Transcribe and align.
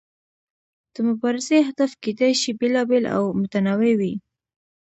د 0.93 0.95
مبارزې 1.07 1.55
اهداف 1.63 1.91
کیدای 2.03 2.33
شي 2.41 2.51
بیلابیل 2.59 3.05
او 3.15 3.23
متنوع 3.41 3.93
وي. 3.99 4.13